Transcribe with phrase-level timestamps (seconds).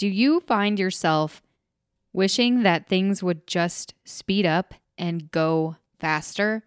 [0.00, 1.42] Do you find yourself
[2.14, 6.64] wishing that things would just speed up and go faster?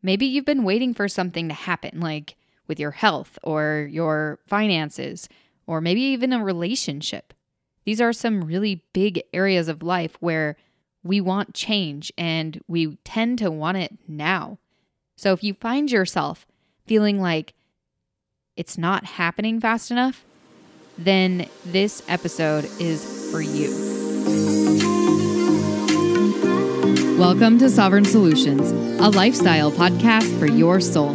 [0.00, 2.36] Maybe you've been waiting for something to happen, like
[2.68, 5.28] with your health or your finances,
[5.66, 7.34] or maybe even a relationship.
[7.84, 10.56] These are some really big areas of life where
[11.02, 14.58] we want change and we tend to want it now.
[15.16, 16.46] So if you find yourself
[16.86, 17.54] feeling like
[18.56, 20.24] it's not happening fast enough,
[20.98, 23.70] then this episode is for you.
[27.18, 31.12] Welcome to Sovereign Solutions, a lifestyle podcast for your soul.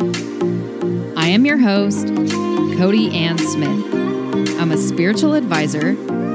[1.18, 2.08] I am your host,
[2.78, 3.94] Cody Ann Smith.
[4.60, 5.90] I'm a spiritual advisor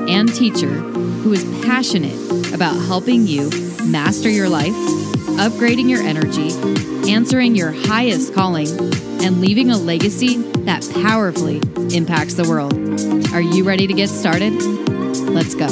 [0.08, 3.50] and teacher who is passionate about helping you
[3.84, 4.74] master your life,
[5.38, 6.50] upgrading your energy,
[7.10, 8.68] answering your highest calling,
[9.22, 11.60] and leaving a legacy that powerfully
[11.96, 12.83] impacts the world.
[13.34, 14.52] Are you ready to get started?
[15.32, 15.66] Let's go.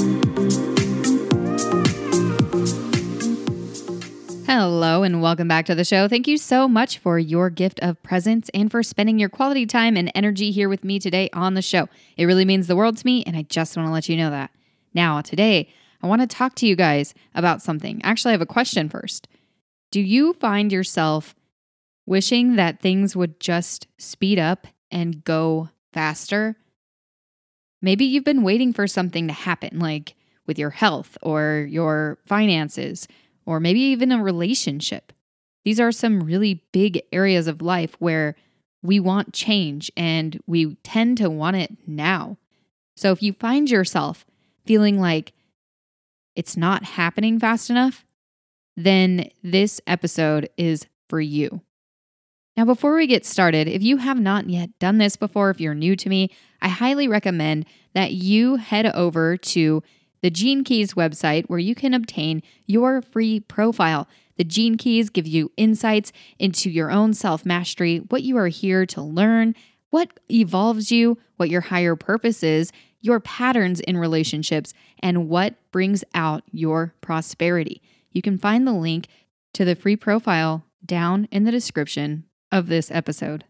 [4.46, 6.08] Hello, and welcome back to the show.
[6.08, 9.96] Thank you so much for your gift of presence and for spending your quality time
[9.96, 11.88] and energy here with me today on the show.
[12.16, 14.30] It really means the world to me, and I just want to let you know
[14.30, 14.50] that.
[14.92, 15.68] Now, today,
[16.02, 18.00] I want to talk to you guys about something.
[18.02, 19.28] Actually, I have a question first.
[19.92, 21.36] Do you find yourself
[22.06, 26.56] wishing that things would just speed up and go faster?
[27.82, 30.14] Maybe you've been waiting for something to happen, like
[30.46, 33.08] with your health or your finances,
[33.44, 35.12] or maybe even a relationship.
[35.64, 38.36] These are some really big areas of life where
[38.82, 42.38] we want change and we tend to want it now.
[42.96, 44.24] So if you find yourself
[44.64, 45.32] feeling like
[46.34, 48.04] it's not happening fast enough,
[48.76, 51.60] then this episode is for you.
[52.56, 55.74] Now, before we get started, if you have not yet done this before, if you're
[55.74, 57.64] new to me, I highly recommend
[57.94, 59.82] that you head over to
[60.20, 64.06] the Gene Keys website where you can obtain your free profile.
[64.36, 68.84] The Gene Keys give you insights into your own self mastery, what you are here
[68.86, 69.54] to learn,
[69.88, 72.70] what evolves you, what your higher purpose is,
[73.00, 77.80] your patterns in relationships, and what brings out your prosperity.
[78.10, 79.08] You can find the link
[79.54, 83.44] to the free profile down in the description of this episode.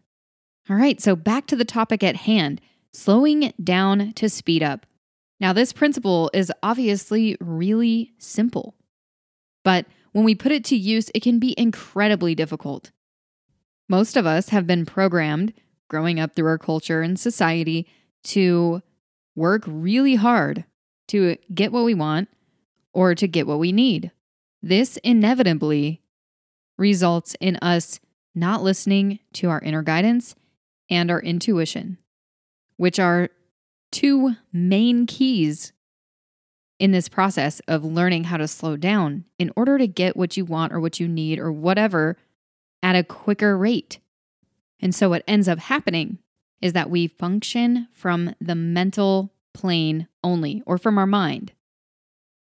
[0.69, 2.61] All right, so back to the topic at hand
[2.93, 4.85] slowing down to speed up.
[5.39, 8.75] Now, this principle is obviously really simple,
[9.63, 12.91] but when we put it to use, it can be incredibly difficult.
[13.89, 15.53] Most of us have been programmed
[15.89, 17.87] growing up through our culture and society
[18.23, 18.81] to
[19.35, 20.65] work really hard
[21.09, 22.29] to get what we want
[22.93, 24.11] or to get what we need.
[24.61, 26.01] This inevitably
[26.77, 27.99] results in us
[28.35, 30.35] not listening to our inner guidance
[30.89, 31.97] and our intuition,
[32.77, 33.29] which are
[33.91, 35.71] two main keys
[36.79, 40.43] in this process of learning how to slow down in order to get what you
[40.43, 42.17] want or what you need or whatever
[42.81, 43.99] at a quicker rate.
[44.81, 46.17] And so, what ends up happening
[46.61, 51.53] is that we function from the mental plane only or from our mind.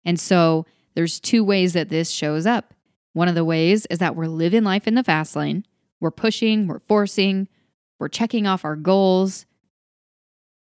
[0.05, 2.73] And so, there's two ways that this shows up.
[3.13, 5.65] One of the ways is that we're living life in the fast lane.
[5.99, 7.47] We're pushing, we're forcing,
[7.99, 9.45] we're checking off our goals,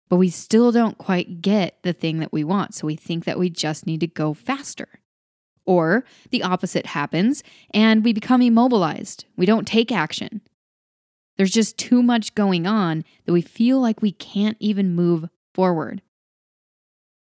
[0.10, 2.76] but we still don't quite get the thing that we want.
[2.76, 4.88] So we think that we just need to go faster.
[5.66, 7.42] Or the opposite happens
[7.74, 9.26] and we become immobilized.
[9.38, 10.42] We don't take action.
[11.38, 16.02] There's just too much going on that we feel like we can't even move forward.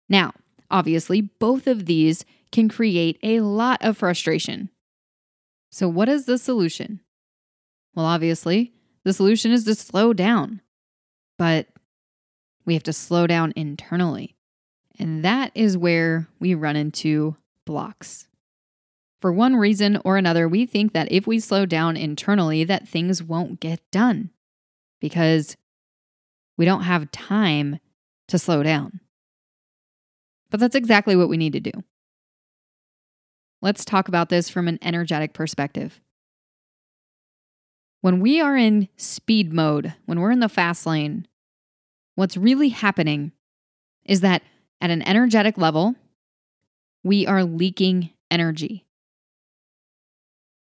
[0.08, 0.32] Now,
[0.70, 4.70] obviously, both of these can create a lot of frustration.
[5.70, 7.00] So, what is the solution?
[7.94, 8.72] Well, obviously,
[9.04, 10.60] the solution is to slow down,
[11.38, 11.68] but
[12.64, 14.36] we have to slow down internally.
[14.98, 17.36] And that is where we run into
[17.66, 18.28] blocks.
[19.20, 23.22] For one reason or another, we think that if we slow down internally that things
[23.22, 24.30] won't get done
[25.00, 25.56] because
[26.56, 27.80] we don't have time
[28.28, 29.00] to slow down.
[30.50, 31.72] But that's exactly what we need to do.
[33.62, 36.00] Let's talk about this from an energetic perspective.
[38.00, 41.28] When we are in speed mode, when we're in the fast lane,
[42.14, 43.32] what's really happening
[44.04, 44.42] is that
[44.80, 45.94] at an energetic level,
[47.04, 48.86] we are leaking energy.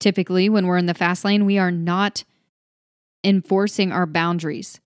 [0.00, 2.24] Typically, when we're in the fast lane, we are not
[3.22, 4.80] enforcing our boundaries.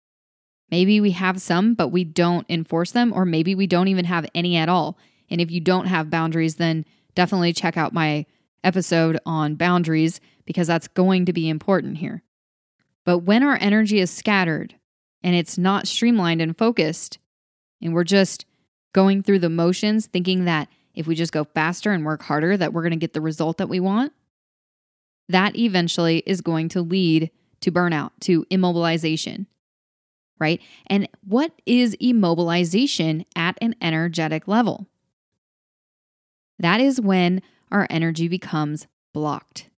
[0.71, 4.27] Maybe we have some, but we don't enforce them, or maybe we don't even have
[4.35, 4.99] any at all.
[5.31, 8.27] And if you don't have boundaries, then definitely check out my
[8.65, 12.23] episode on boundaries because that's going to be important here.
[13.05, 14.75] But when our energy is scattered
[15.23, 17.19] and it's not streamlined and focused,
[17.81, 18.45] and we're just
[18.93, 22.73] going through the motions, thinking that if we just go faster and work harder, that
[22.73, 24.13] we're going to get the result that we want,
[25.29, 29.47] that eventually is going to lead to burnout, to immobilization,
[30.39, 30.61] right?
[30.87, 34.87] And what is immobilization at an energetic level?
[36.59, 39.71] That is when our energy becomes blocked.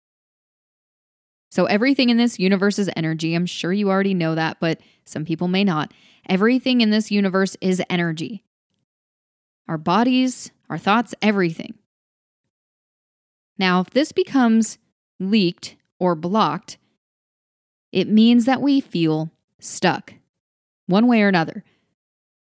[1.53, 3.35] So, everything in this universe is energy.
[3.35, 5.93] I'm sure you already know that, but some people may not.
[6.27, 8.43] Everything in this universe is energy
[9.67, 11.75] our bodies, our thoughts, everything.
[13.59, 14.79] Now, if this becomes
[15.19, 16.79] leaked or blocked,
[17.91, 19.29] it means that we feel
[19.59, 20.15] stuck
[20.87, 21.63] one way or another.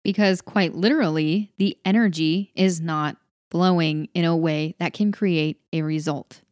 [0.05, 3.17] Because quite literally, the energy is not
[3.49, 6.43] flowing in a way that can create a result.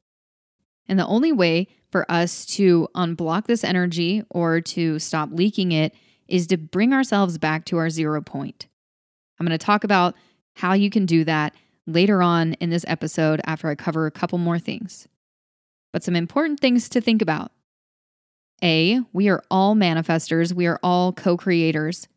[0.89, 5.93] And the only way for us to unblock this energy or to stop leaking it
[6.27, 8.67] is to bring ourselves back to our zero point.
[9.39, 10.15] I'm going to talk about
[10.55, 11.53] how you can do that
[11.87, 15.07] later on in this episode after I cover a couple more things.
[15.91, 17.51] But some important things to think about.
[18.61, 22.07] A, we are all manifestors, we are all co creators.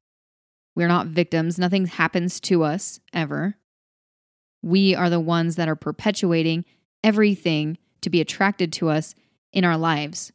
[0.75, 3.57] We're not victims, nothing happens to us ever.
[4.63, 6.65] We are the ones that are perpetuating
[7.05, 9.15] everything to be attracted to us
[9.53, 10.33] in our lives.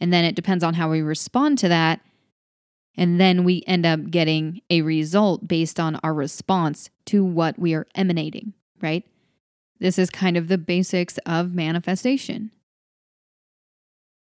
[0.00, 2.00] And then it depends on how we respond to that.
[2.96, 7.74] And then we end up getting a result based on our response to what we
[7.74, 9.04] are emanating, right?
[9.78, 12.50] This is kind of the basics of manifestation.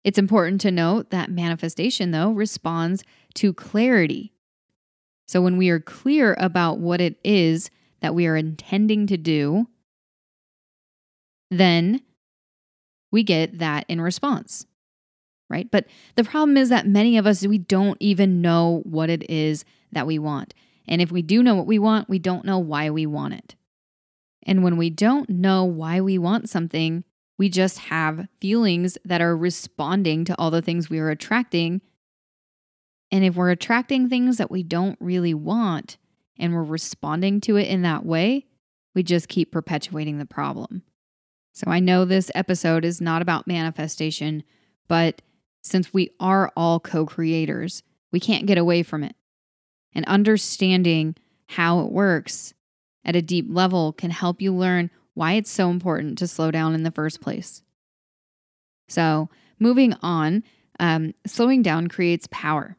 [0.04, 3.02] It's important to note that manifestation, though, responds
[3.34, 4.32] to clarity.
[5.26, 7.70] So when we are clear about what it is
[8.00, 9.66] that we are intending to do,
[11.50, 12.02] then
[13.10, 14.66] we get that in response,
[15.48, 15.70] right?
[15.70, 19.64] But the problem is that many of us, we don't even know what it is
[19.92, 20.54] that we want.
[20.86, 23.54] And if we do know what we want, we don't know why we want it.
[24.44, 27.04] And when we don't know why we want something,
[27.38, 31.82] we just have feelings that are responding to all the things we are attracting.
[33.10, 35.98] And if we're attracting things that we don't really want
[36.38, 38.46] and we're responding to it in that way,
[38.94, 40.82] we just keep perpetuating the problem.
[41.58, 44.44] So I know this episode is not about manifestation,
[44.86, 45.22] but
[45.60, 47.82] since we are all co creators,
[48.12, 49.16] we can't get away from it.
[49.92, 51.16] And understanding
[51.48, 52.54] how it works
[53.04, 56.76] at a deep level can help you learn why it's so important to slow down
[56.76, 57.64] in the first place.
[58.86, 59.28] So,
[59.58, 60.44] moving on,
[60.78, 62.76] um, slowing down creates power.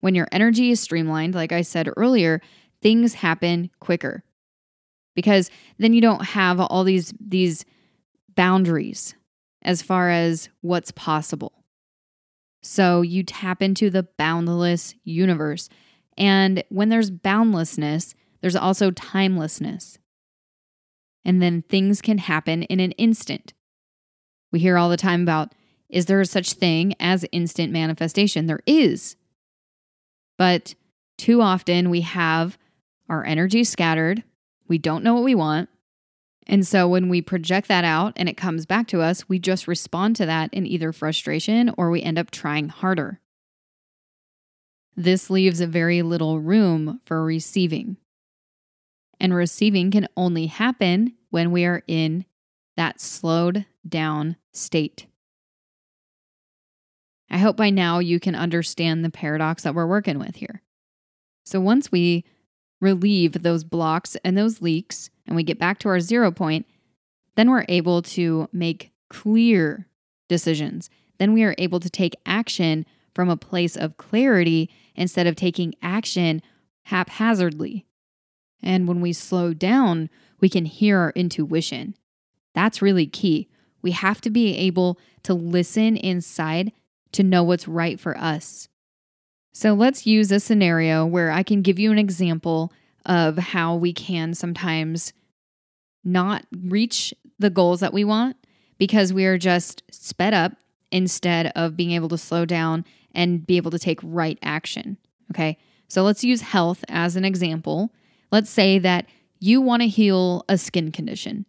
[0.00, 2.42] When your energy is streamlined, like I said earlier,
[2.82, 4.25] things happen quicker
[5.16, 7.64] because then you don't have all these these
[8.36, 9.16] boundaries
[9.62, 11.64] as far as what's possible.
[12.62, 15.68] So you tap into the boundless universe.
[16.16, 19.98] And when there's boundlessness, there's also timelessness.
[21.24, 23.54] And then things can happen in an instant.
[24.52, 25.52] We hear all the time about
[25.88, 28.46] is there such thing as instant manifestation?
[28.46, 29.16] There is.
[30.36, 30.74] But
[31.16, 32.58] too often we have
[33.08, 34.24] our energy scattered
[34.68, 35.68] we don't know what we want.
[36.46, 39.66] And so when we project that out and it comes back to us, we just
[39.66, 43.20] respond to that in either frustration or we end up trying harder.
[44.96, 47.96] This leaves very little room for receiving.
[49.18, 52.24] And receiving can only happen when we are in
[52.76, 55.06] that slowed down state.
[57.28, 60.62] I hope by now you can understand the paradox that we're working with here.
[61.44, 62.24] So once we
[62.80, 66.66] relieve those blocks and those leaks and we get back to our zero point,
[67.34, 69.86] then we're able to make clear
[70.28, 70.90] decisions.
[71.18, 75.74] Then we are able to take action from a place of clarity instead of taking
[75.82, 76.42] action
[76.84, 77.86] haphazardly.
[78.62, 81.94] And when we slow down, we can hear our intuition.
[82.54, 83.48] That's really key.
[83.82, 86.72] We have to be able to listen inside
[87.12, 88.68] to know what's right for us.
[89.56, 92.74] So let's use a scenario where I can give you an example
[93.06, 95.14] of how we can sometimes
[96.04, 98.36] not reach the goals that we want
[98.76, 100.52] because we are just sped up
[100.92, 102.84] instead of being able to slow down
[103.14, 104.98] and be able to take right action.
[105.30, 105.56] Okay.
[105.88, 107.94] So let's use health as an example.
[108.30, 109.06] Let's say that
[109.40, 111.46] you want to heal a skin condition.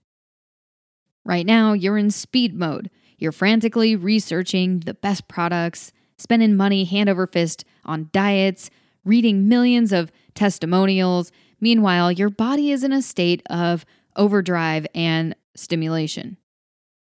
[1.26, 2.90] Right now, you're in speed mode.
[3.18, 8.70] You're frantically researching the best products, spending money hand over fist on diets,
[9.06, 11.32] reading millions of testimonials.
[11.60, 16.38] Meanwhile, your body is in a state of overdrive and stimulation.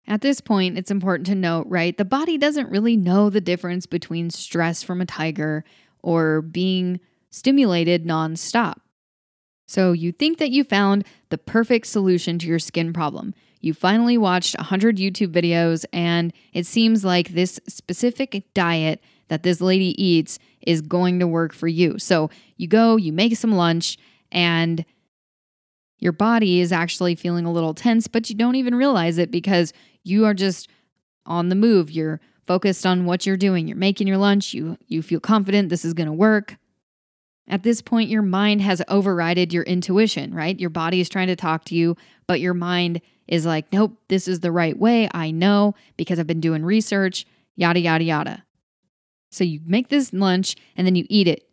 [0.08, 1.98] At this point, it's important to note, right?
[1.98, 5.66] The body doesn't really know the difference between stress from a tiger
[6.02, 8.76] or being stimulated nonstop.
[9.68, 13.34] So you think that you found the perfect solution to your skin problem.
[13.60, 19.62] You finally watched 100 YouTube videos, and it seems like this specific diet that this
[19.62, 22.00] lady eats is going to work for you.
[22.00, 23.98] So you go, you make some lunch,
[24.32, 24.86] and
[26.00, 29.74] your body is actually feeling a little tense, but you don't even realize it because
[30.04, 30.70] you are just
[31.26, 31.92] on the move.
[31.92, 33.68] You're focused on what you're doing.
[33.68, 34.54] You're making your lunch.
[34.54, 36.58] You you feel confident this is going to work.
[37.48, 40.60] At this point your mind has overridden your intuition, right?
[40.60, 41.96] Your body is trying to talk to you,
[42.28, 45.10] but your mind is like, "Nope, this is the right way.
[45.14, 48.44] I know because I've been doing research." Yada yada yada.
[49.30, 51.48] So you make this lunch and then you eat it.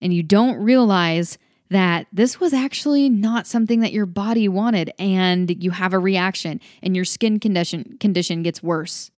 [0.00, 1.38] And you don't realize
[1.70, 6.60] that this was actually not something that your body wanted and you have a reaction
[6.82, 9.10] and your skin condition condition gets worse.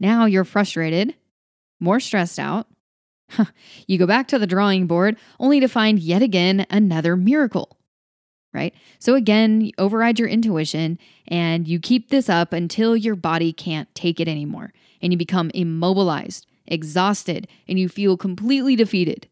[0.00, 1.14] Now you're frustrated,
[1.80, 2.66] more stressed out.
[3.86, 7.78] you go back to the drawing board only to find yet again another miracle.
[8.52, 8.74] Right?
[9.00, 13.92] So again, you override your intuition and you keep this up until your body can't
[13.94, 14.72] take it anymore
[15.04, 19.28] and you become immobilized, exhausted, and you feel completely defeated.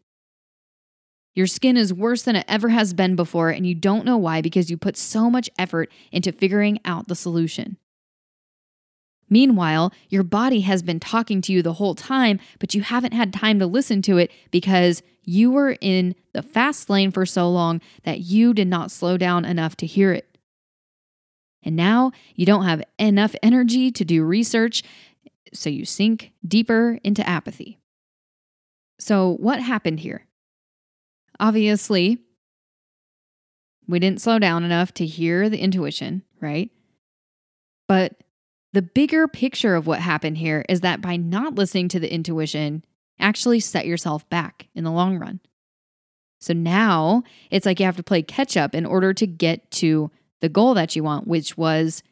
[1.34, 4.42] Your skin is worse than it ever has been before, and you don't know why
[4.42, 7.78] because you put so much effort into figuring out the solution.
[9.30, 13.32] Meanwhile, your body has been talking to you the whole time, but you haven't had
[13.32, 17.80] time to listen to it because you were in the fast lane for so long
[18.02, 20.32] that you did not slow down enough to hear it.
[21.62, 24.82] And now you don't have enough energy to do research,
[25.52, 27.78] so you sink deeper into apathy.
[28.98, 30.26] So, what happened here?
[31.40, 32.18] Obviously,
[33.88, 36.70] we didn't slow down enough to hear the intuition, right?
[37.88, 38.22] But
[38.72, 42.84] the bigger picture of what happened here is that by not listening to the intuition,
[43.18, 45.40] actually set yourself back in the long run.
[46.40, 50.10] So now it's like you have to play catch up in order to get to
[50.40, 52.02] the goal that you want, which was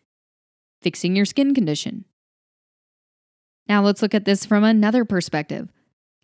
[0.82, 2.04] fixing your skin condition.
[3.70, 5.68] Now let's look at this from another perspective.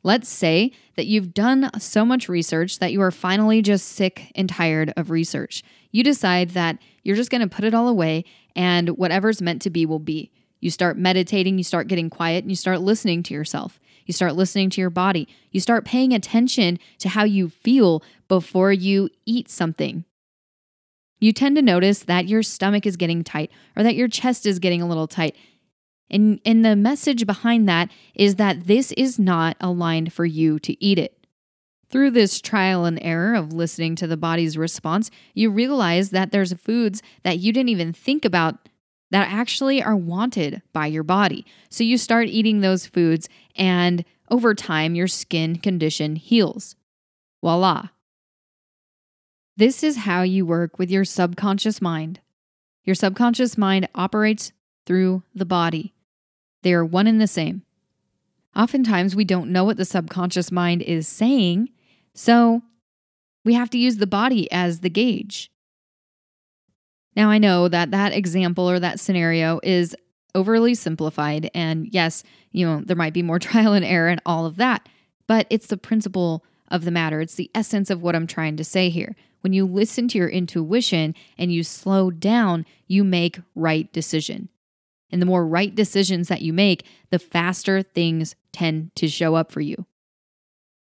[0.03, 4.49] Let's say that you've done so much research that you are finally just sick and
[4.49, 5.62] tired of research.
[5.93, 8.25] You decide that you're just going to put it all away
[8.57, 10.33] and whatever's meant to be will be.
[10.59, 13.79] You start meditating, you start getting quiet, and you start listening to yourself.
[14.07, 15.29] You start listening to your body.
[15.53, 20.05] You start paying attention to how you feel before you eat something.
[21.21, 24.59] You tend to notice that your stomach is getting tight or that your chest is
[24.59, 25.37] getting a little tight.
[26.11, 30.83] And, and the message behind that is that this is not aligned for you to
[30.85, 31.27] eat it.
[31.89, 36.53] Through this trial and error of listening to the body's response, you realize that there's
[36.55, 38.69] foods that you didn't even think about
[39.11, 41.47] that actually are wanted by your body.
[41.71, 46.75] So you start eating those foods, and over time, your skin condition heals.
[47.41, 47.89] Voila.
[49.57, 52.21] This is how you work with your subconscious mind.
[52.85, 54.53] Your subconscious mind operates
[54.87, 55.95] through the body.
[56.66, 57.62] They are one and the same.
[58.56, 61.68] Oftentimes, we don't know what the subconscious mind is saying,
[62.12, 62.61] so
[63.44, 65.52] we have to use the body as the gauge.
[67.14, 69.94] Now, I know that that example or that scenario is
[70.35, 74.44] overly simplified, and yes, you know, there might be more trial and error and all
[74.44, 74.88] of that,
[75.28, 77.20] but it's the principle of the matter.
[77.20, 79.14] It's the essence of what I'm trying to say here.
[79.42, 84.49] When you listen to your intuition and you slow down, you make right decision.
[85.11, 89.53] And the more right decisions that you make, the faster things tend to show up
[89.53, 89.87] for you.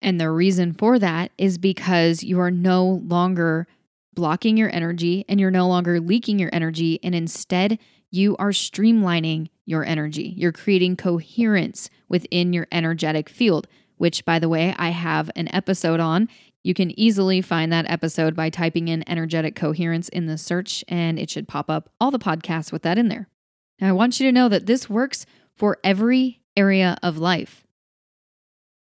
[0.00, 3.66] And the reason for that is because you are no longer
[4.14, 6.98] blocking your energy and you're no longer leaking your energy.
[7.02, 7.78] And instead,
[8.10, 10.34] you are streamlining your energy.
[10.36, 16.00] You're creating coherence within your energetic field, which, by the way, I have an episode
[16.00, 16.28] on.
[16.62, 21.18] You can easily find that episode by typing in energetic coherence in the search, and
[21.18, 23.28] it should pop up all the podcasts with that in there.
[23.80, 27.64] Now, I want you to know that this works for every area of life.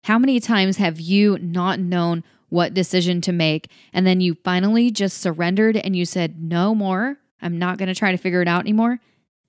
[0.04, 4.90] How many times have you not known what decision to make and then you finally
[4.90, 8.48] just surrendered and you said, no more, I'm not going to try to figure it
[8.48, 8.98] out anymore?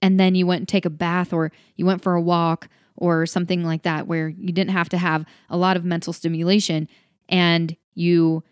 [0.01, 3.25] And then you went and take a bath or you went for a walk or
[3.25, 6.87] something like that where you didn't have to have a lot of mental stimulation
[7.27, 8.43] and you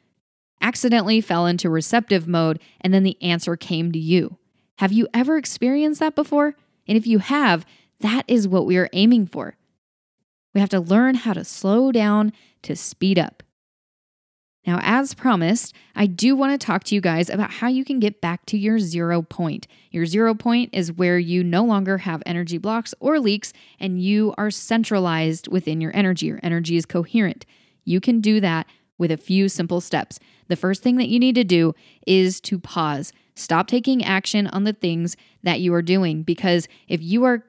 [0.62, 4.38] accidentally fell into receptive mode and then the answer came to you.
[4.78, 6.56] Have you ever experienced that before?
[6.92, 7.66] And if you have,
[8.02, 9.56] that is what we are aiming for.
[10.54, 12.34] We have to learn how to slow down
[12.64, 13.44] to speed up.
[14.68, 18.02] Now, as promised, I do want to talk to you guys about how you can
[18.02, 19.68] get back to your zero point.
[19.90, 24.36] Your zero point is where you no longer have energy blocks or leaks and you
[24.38, 26.26] are centralized within your energy.
[26.26, 27.46] Your energy is coherent.
[27.86, 28.68] You can do that
[28.98, 30.20] with a few simple steps.
[30.50, 31.74] The first thing that you need to do
[32.06, 33.14] is to pause.
[33.36, 37.46] Stop taking action on the things that you are doing because if you are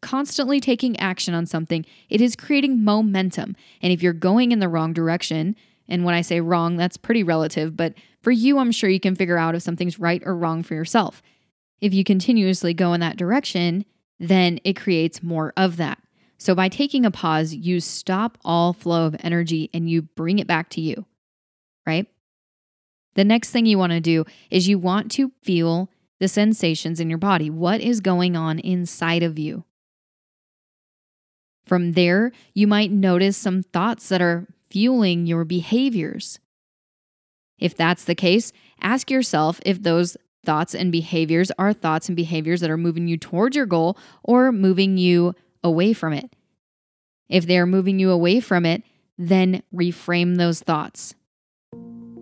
[0.00, 3.56] constantly taking action on something, it is creating momentum.
[3.80, 5.56] And if you're going in the wrong direction,
[5.88, 9.14] and when I say wrong, that's pretty relative, but for you, I'm sure you can
[9.14, 11.22] figure out if something's right or wrong for yourself.
[11.80, 13.84] If you continuously go in that direction,
[14.18, 15.98] then it creates more of that.
[16.38, 20.46] So by taking a pause, you stop all flow of energy and you bring it
[20.46, 21.06] back to you,
[21.86, 22.06] right?
[23.14, 25.90] The next thing you want to do is you want to feel
[26.20, 27.50] the sensations in your body.
[27.50, 29.64] What is going on inside of you?
[31.64, 36.38] From there, you might notice some thoughts that are fueling your behaviors.
[37.58, 42.60] If that's the case, ask yourself if those thoughts and behaviors are thoughts and behaviors
[42.60, 46.34] that are moving you towards your goal or moving you away from it.
[47.28, 48.82] If they are moving you away from it,
[49.16, 51.14] then reframe those thoughts.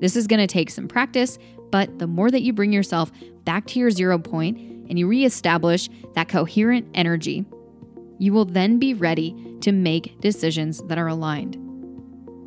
[0.03, 1.39] This is going to take some practice,
[1.71, 3.13] but the more that you bring yourself
[3.45, 7.45] back to your zero point and you reestablish that coherent energy,
[8.19, 11.57] you will then be ready to make decisions that are aligned.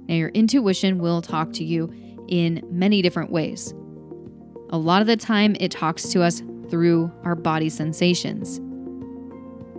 [0.10, 1.94] Now, your intuition will talk to you
[2.28, 3.74] in many different ways.
[4.72, 8.60] A lot of the time, it talks to us through our body sensations.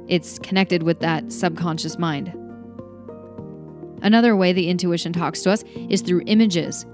[0.09, 2.33] It's connected with that subconscious mind.
[4.01, 6.87] Another way the intuition talks to us is through images,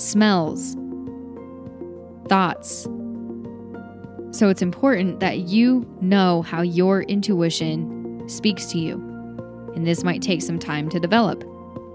[0.00, 0.76] smells,
[2.28, 2.88] thoughts.
[4.32, 8.94] So it's important that you know how your intuition speaks to you.
[9.74, 11.44] And this might take some time to develop.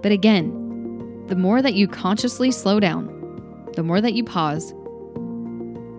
[0.03, 3.07] But again, the more that you consciously slow down,
[3.75, 4.71] the more that you pause,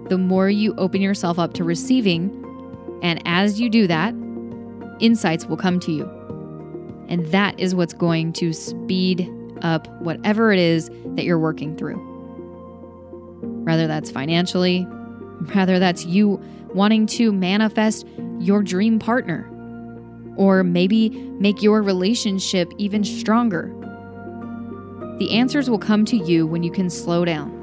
[0.08, 2.30] the more you open yourself up to receiving.
[3.02, 4.14] And as you do that,
[5.00, 6.04] insights will come to you.
[7.08, 9.28] And that is what's going to speed
[9.62, 11.96] up whatever it is that you're working through.
[13.64, 14.82] Whether that's financially,
[15.52, 16.40] whether that's you
[16.74, 18.06] wanting to manifest
[18.38, 19.50] your dream partner,
[20.36, 23.72] or maybe make your relationship even stronger.
[25.18, 27.55] The answers will come to you when you can slow down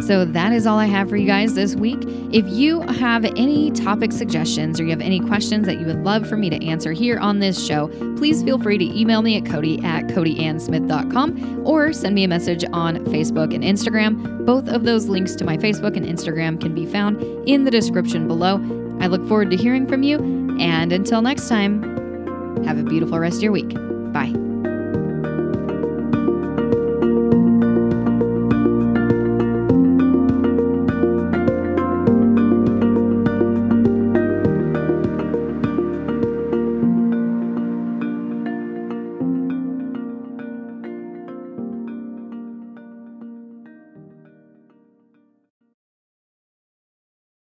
[0.00, 1.98] so that is all I have for you guys this week.
[2.32, 6.28] If you have any topic suggestions or you have any questions that you would love
[6.28, 9.46] for me to answer here on this show, please feel free to email me at
[9.46, 14.46] Cody at CodyAnnSmith.com or send me a message on Facebook and Instagram.
[14.46, 18.28] Both of those links to my Facebook and Instagram can be found in the description
[18.28, 18.56] below.
[19.00, 20.18] I look forward to hearing from you.
[20.58, 23.74] And until next time, have a beautiful rest of your week.
[24.12, 24.47] Bye.